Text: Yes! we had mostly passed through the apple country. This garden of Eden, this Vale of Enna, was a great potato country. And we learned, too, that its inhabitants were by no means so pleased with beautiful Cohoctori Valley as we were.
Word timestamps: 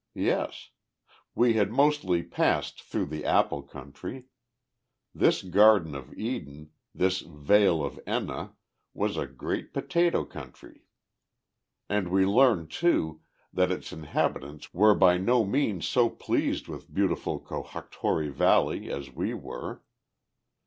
Yes! 0.17 0.71
we 1.35 1.53
had 1.53 1.71
mostly 1.71 2.23
passed 2.23 2.81
through 2.81 3.05
the 3.05 3.23
apple 3.23 3.61
country. 3.61 4.23
This 5.13 5.43
garden 5.43 5.93
of 5.93 6.11
Eden, 6.15 6.71
this 6.95 7.19
Vale 7.19 7.83
of 7.83 7.99
Enna, 8.07 8.53
was 8.95 9.15
a 9.15 9.27
great 9.27 9.75
potato 9.75 10.25
country. 10.25 10.85
And 11.87 12.09
we 12.09 12.25
learned, 12.25 12.71
too, 12.71 13.21
that 13.53 13.71
its 13.71 13.93
inhabitants 13.93 14.73
were 14.73 14.95
by 14.95 15.17
no 15.17 15.45
means 15.45 15.87
so 15.87 16.09
pleased 16.09 16.67
with 16.67 16.91
beautiful 16.91 17.39
Cohoctori 17.39 18.31
Valley 18.31 18.89
as 18.91 19.11
we 19.13 19.35
were. 19.35 19.83